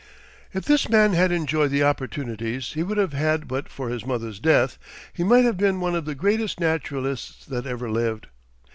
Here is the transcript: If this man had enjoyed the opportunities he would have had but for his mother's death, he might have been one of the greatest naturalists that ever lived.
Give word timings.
If 0.51 0.65
this 0.65 0.89
man 0.89 1.13
had 1.13 1.31
enjoyed 1.31 1.69
the 1.69 1.83
opportunities 1.83 2.73
he 2.73 2.81
would 2.81 2.97
have 2.97 3.13
had 3.13 3.47
but 3.47 3.69
for 3.69 3.89
his 3.89 4.03
mother's 4.03 4.39
death, 4.39 4.79
he 5.13 5.23
might 5.23 5.45
have 5.45 5.57
been 5.57 5.79
one 5.79 5.93
of 5.93 6.05
the 6.05 6.15
greatest 6.15 6.59
naturalists 6.59 7.45
that 7.45 7.67
ever 7.67 7.87
lived. 7.87 8.25